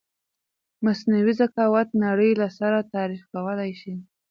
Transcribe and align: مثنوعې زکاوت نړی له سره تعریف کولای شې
مثنوعې 0.85 1.33
زکاوت 1.41 1.89
نړی 2.05 2.29
له 2.41 2.47
سره 2.57 2.89
تعریف 2.93 3.23
کولای 3.33 3.71
شې 3.81 3.93